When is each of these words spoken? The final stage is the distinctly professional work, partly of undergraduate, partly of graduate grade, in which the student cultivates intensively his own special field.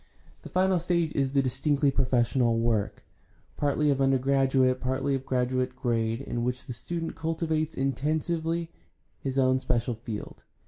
The 0.41 0.49
final 0.49 0.79
stage 0.79 1.13
is 1.13 1.33
the 1.33 1.43
distinctly 1.43 1.91
professional 1.91 2.57
work, 2.57 3.03
partly 3.55 3.91
of 3.91 4.01
undergraduate, 4.01 4.79
partly 4.79 5.13
of 5.13 5.27
graduate 5.27 5.75
grade, 5.75 6.21
in 6.21 6.43
which 6.43 6.65
the 6.65 6.73
student 6.73 7.13
cultivates 7.13 7.75
intensively 7.75 8.71
his 9.19 9.37
own 9.37 9.59
special 9.59 9.93
field. 9.93 10.43